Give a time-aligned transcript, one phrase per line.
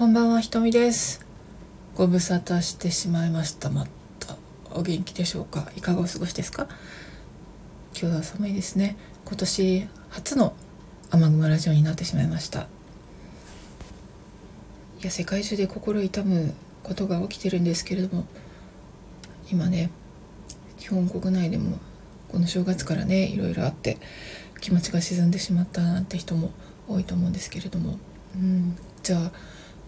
[0.00, 1.20] こんばんはひとみです。
[1.94, 3.68] ご無沙汰してしまいました。
[3.68, 3.84] ま
[4.18, 4.34] た
[4.72, 5.70] お元気でしょうか？
[5.76, 6.68] いかがお過ごしですか？
[7.92, 8.96] 今日は寒いですね。
[9.26, 10.54] 今年初の
[11.10, 12.60] 雨雲ラジオになってしまいました。
[12.60, 12.64] い
[15.02, 18.24] や世界中で心痛むことが起きてるんですけれども
[19.52, 19.90] 今ね
[20.78, 21.76] 日本国内でも
[22.32, 23.98] この正月からねいろいろあって
[24.62, 26.52] 気持ちが沈んでしまったなんて人も
[26.88, 27.98] 多いと思うんですけれども、
[28.34, 29.32] うん、じゃあ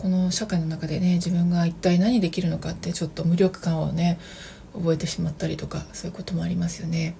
[0.00, 4.18] この社会の中でね自分が一体何できるのかってちょっと無力感をね
[4.72, 7.14] 覚えてしまったりとかそういうこともありますよね。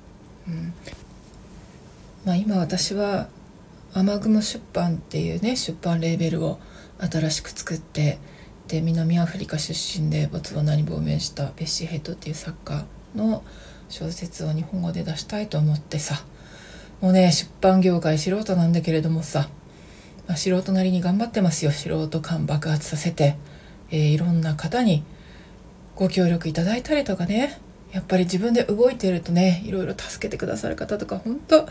[0.49, 0.73] うん
[2.25, 3.29] まあ、今私は
[3.93, 6.59] 雨雲出版っていうね出版レーベルを
[6.99, 8.19] 新しく作って
[8.67, 13.45] で南アフリカ出身でボツワナに亡命したベッシー・ヘッドっていう作家の
[13.91, 16.25] 小説を日本語で出したいと思ってさ
[17.03, 19.51] もうね出版業界素人なんだけれどもさ
[20.31, 21.73] まあ、素人なりに頑張ってますよ。
[21.73, 23.37] 素人感爆発させて、
[23.91, 25.03] えー、いろんな方に
[25.97, 27.59] ご協力いただいたりとかね。
[27.91, 31.67] やっぱり自分で動いてるとねいろいろ助けてくださる方とか本当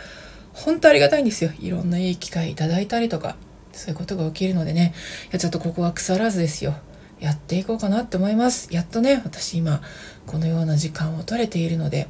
[0.51, 1.51] 本当ありがたいんですよ。
[1.57, 3.37] いろんないい機会いただいたりとか
[3.71, 4.93] そういうことが起きるのでね。
[5.27, 6.75] いやちょっとここは腐らずですよ。
[7.21, 8.67] やっていこうかなって思います。
[8.73, 9.81] やっとね私今
[10.27, 12.09] このような時間を取れているので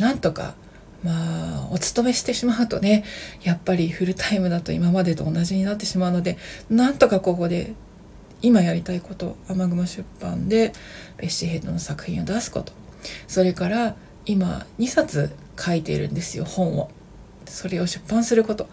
[0.00, 0.56] なんとか
[1.04, 3.04] まあお勤めしてしまうとね
[3.42, 6.38] やっぱりフルタイムだと今までと同じになってしまうので
[6.70, 7.74] なんとかここで
[8.42, 10.72] 今やりたいこと雨雲出版で
[11.16, 12.72] ベッシーヘッドの作品を出すこと。
[13.26, 13.96] それから
[14.26, 16.90] 今2冊書いているんですよ本を。
[17.46, 18.68] それを出版すること。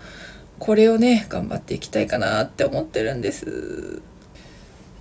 [0.60, 4.02] これをね頑張っていきたいかなって思ってるんです。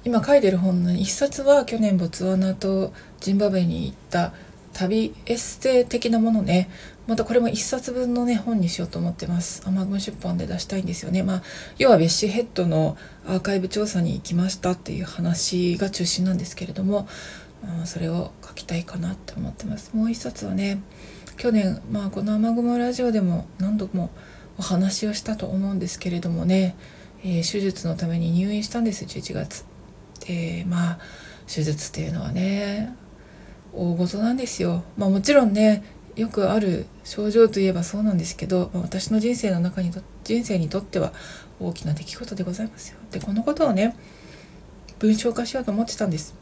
[0.04, 4.32] 今書いてる本の1冊は去年ボツワナとジンバブエに行った
[4.72, 6.70] 旅エッセイ的なものね
[7.10, 9.62] またこれも1冊分のね本にしようと思ってます。
[9.66, 11.24] 雨雲出版で出したいんですよね。
[11.24, 11.42] まあ
[11.76, 17.08] 要はベッシーヘッドのアーカイブ調査に行きましたっていう話が中心なんですけれども、
[17.64, 19.90] まあ、それを書きたいかなって思ってます。
[19.92, 20.80] もう1冊はね
[21.36, 24.10] 去年まあこの雨雲ラジオでも何度も
[24.56, 26.76] お話をしたと思うんですけれどもね、
[27.24, 29.64] えー、手術のために入院したんです11月。
[30.26, 30.98] でまあ
[31.52, 32.94] 手術っていうのはね
[33.72, 34.82] 大事なんですよ。
[34.96, 35.82] まあ、もちろんね
[36.16, 41.12] よくある症状といえばそうなんですけど、まあ、私の人生の中にと人生にとっては
[41.60, 42.98] 大きな出来事でございますよ。
[43.10, 43.96] でこのことをね
[44.98, 46.34] 文章化しようと思ってたんです。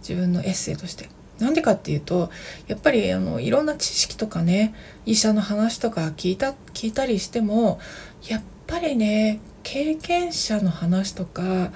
[0.00, 1.08] 自分のエッセイとして。
[1.38, 2.30] なんでかっていうと
[2.68, 4.74] やっぱりあのいろんな知識とかね
[5.06, 7.80] 医者の話とか聞いた聞いたりしても
[8.28, 11.72] やっぱりね経験者の話とか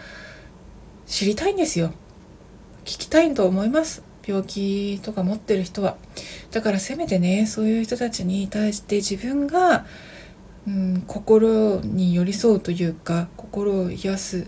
[1.06, 1.92] 知りたいんですよ。
[2.84, 4.05] 聞きたいと思います。
[4.26, 5.96] 病気とか持ってる人は。
[6.50, 9.86] だからせめてねそういう人たちに対して自分が、
[10.66, 14.46] うん、心に寄り添うというか心を癒す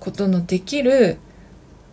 [0.00, 1.18] ことのできる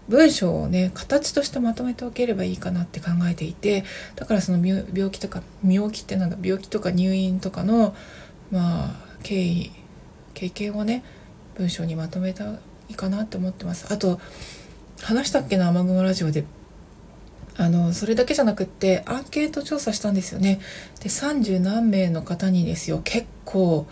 [0.07, 3.83] 文章をね形としてまとめておければいいかなって考えていて
[4.15, 7.95] だからその病気とか病気ってなんだ病気とか入院とかの
[8.51, 9.71] まあ経緯
[10.35, 11.03] 経験をね
[11.55, 12.59] 文章にまとめたい
[12.89, 13.91] いかなって思ってます。
[13.91, 14.19] あと
[15.01, 16.43] 話したっけな雨雲ラジオで。
[17.57, 20.59] あのそれだけじゃなくってアンケート調査したんですよね。
[21.01, 23.87] で30何名の方にですよ結構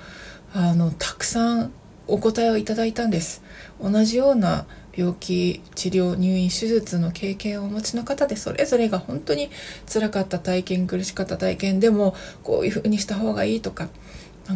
[0.54, 1.72] あのたくさん
[2.08, 3.42] お答えをいただいたんです。
[3.82, 4.66] 同じような
[4.96, 9.50] 病気治療入院手術の経験をお持ちの方でそれぞれが本当に
[9.86, 13.88] つらかった体験苦しかった体験でもこういうふうにした方がいいとか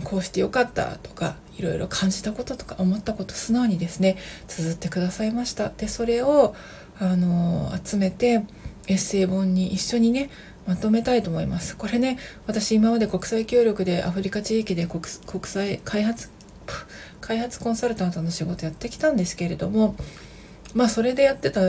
[0.03, 4.17] こうしてよかったとかいろいろ感じたこととか思ったこと素直にですね
[4.47, 5.69] 綴ってくださいました。
[5.69, 6.53] でそれを
[6.99, 8.43] あの集めて
[8.87, 10.29] エッセイ本に一緒にね
[10.65, 11.77] まとめたいと思います。
[11.77, 16.29] これね私今まで国際協力でアフリカ地域で国際開発
[17.21, 19.95] 開発コンサルタントの仕事やってきたんですけれども
[20.73, 21.61] まあそれでやってた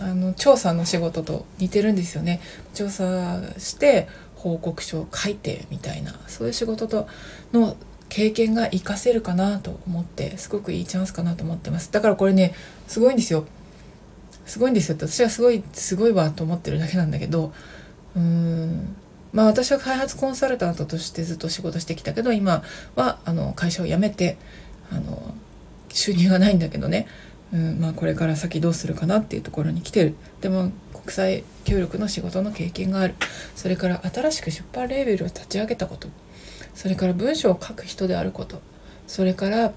[0.00, 2.40] あの調査の仕事と似てるんですよね。
[2.74, 7.06] 調査して報告書を書いてみたいなそういう仕事と
[7.52, 7.76] の
[8.08, 11.92] 経験が活かせるかなと思ってすごくいいチャンスかなと思ってます。
[11.92, 12.52] だからこれね
[12.88, 13.46] すごいんですよ。
[14.52, 17.54] すごいんですよって私はすごいすごいわと思ってるだけなんだけど
[18.14, 18.94] うーん。
[19.32, 22.62] まあ私は開発コンサルタントとしてずっと仕事してきたけど今
[22.94, 24.36] はあの会社を辞めて
[24.90, 25.34] あの
[25.88, 27.06] 収入がないんだけどね、
[27.50, 30.16] うんまあ、これから先どうするかなっていうところに来てる。
[30.42, 33.14] でも国際協力の仕事の経験がある。
[33.56, 36.08] それから新しく出版レーベルを立ち上げたこと。
[36.74, 38.60] それから文章を書く人であること。
[39.06, 39.72] それから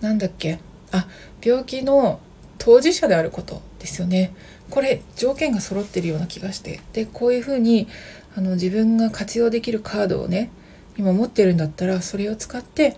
[0.00, 0.60] なんだっけ。
[0.92, 1.06] あ
[1.42, 2.20] 病気の
[2.64, 4.32] 当事者であることですよね。
[4.70, 6.78] これ条件が揃ってるような気がして。
[6.92, 7.88] でこういうふうに
[8.36, 10.48] あの自分が活用できるカードをね
[10.96, 12.96] 今持ってるんだったらそれを使って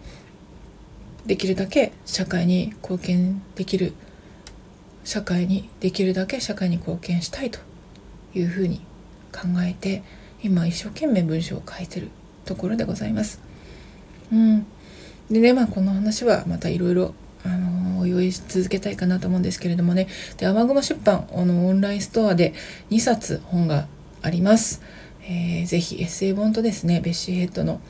[1.24, 3.94] できるだけ社会に貢献できる
[5.02, 7.58] 社会にできるだけ社会に貢献したいと
[8.34, 8.80] いうふうに
[9.32, 10.02] 考えて
[10.42, 12.10] 今一生懸命文章を書いてる
[12.44, 13.40] ところでございます。
[14.30, 14.66] うん、
[15.30, 17.14] でねまあこの話はまたいろいろ
[17.46, 22.54] あの用意し続けたいかなと思うんですけれどもねで雨雲出版あのオンラインストアで
[22.90, 23.86] 2冊本が
[24.22, 24.82] あります。
[25.26, 27.80] えー、ぜひエッセイ本とですねベッシーヘッドの、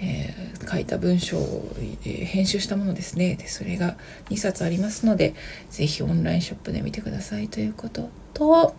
[0.00, 1.70] えー、書いた文章を、
[2.04, 3.96] えー、編集したものですねでそれが
[4.30, 5.34] 2冊ありますので
[5.68, 8.74] ぜひオンラインショップで見てくださいということと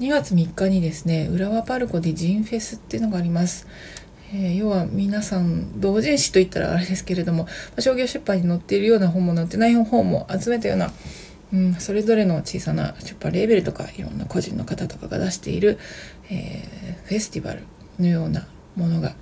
[0.00, 3.66] 2月3日にですね浦和パルコでジンフェスっていうのがあります。
[4.32, 7.46] えー、要は皆さん同人誌といったらあれですけれども、
[7.76, 10.92] ま、商業出版に載っているような本も載ってない本も集めたような
[11.52, 15.78] うん、それぞれの小さな出版レーベルとかいろんな個人の方とかが出している、
[16.30, 17.64] えー、フェスティバル
[17.98, 18.46] のような
[18.76, 19.14] ものが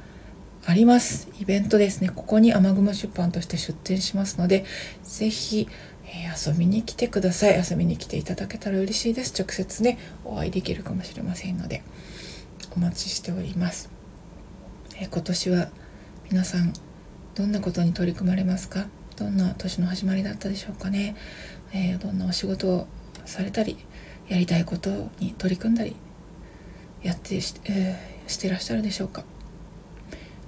[0.66, 1.28] あります。
[1.40, 2.10] イベントですね。
[2.14, 4.66] ここに雨雲出版として出展しますので
[5.04, 5.68] 是非、
[6.04, 7.58] えー、遊びに来てください。
[7.58, 9.32] 遊びに来ていただけたら嬉しいです。
[9.40, 11.82] 直接ねお会いできるかもしれませんので
[12.76, 13.88] お待ちしております、
[15.00, 15.68] え、今年は
[16.28, 16.72] 皆さん
[17.36, 18.88] どんなことに取り組まれますか？
[19.16, 21.14] どんな年の始まりだったでしょうかね？
[21.72, 22.86] えー、どんなお仕事を
[23.24, 23.76] されたり
[24.26, 24.90] やりたいこと
[25.20, 25.94] に取り組んだり
[27.04, 29.22] やってし,、えー、してらっしゃるでしょうか？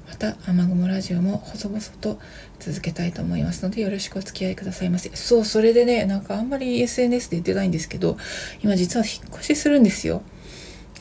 [0.08, 2.18] また雨雲ラジオも細々と
[2.58, 5.10] 続けたいと思いますのでよろしくお付き合いくださいませ。
[5.14, 8.16] そうそれでねなんかあんまり SNS で言ってないんですけど
[8.64, 10.22] 今実は引っ越しするんですよ。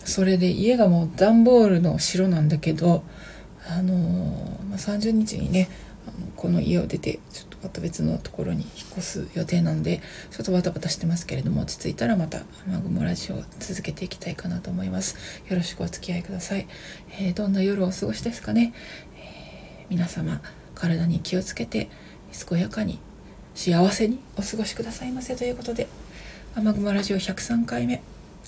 [0.05, 3.03] それで家がもう段ボールの城なんだけど
[3.69, 3.93] あの、
[4.69, 5.69] まあ、30日にね
[6.35, 10.01] この家を出てちょっとまた別のところに引っ越す予定なので
[10.31, 15.17] ちょっとバタバタしてますけれども落ち着いたらまた雨雲ラジオを続けていきたいかなと思います。
[15.47, 16.67] よろしくお付き合いください、
[17.19, 18.73] えー、どんな夜をお過ごしですかね、
[19.17, 20.41] えー、皆様
[20.73, 21.89] 体に気をつけて
[22.49, 22.99] 健やかに
[23.53, 25.35] 幸せにお過ごしくださいませ。
[25.35, 25.87] ということで
[26.55, 28.01] 雨雲ラジオ103回目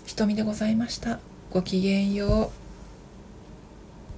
[0.06, 1.20] 瞳でございました。
[1.52, 2.61] ごきげんよう。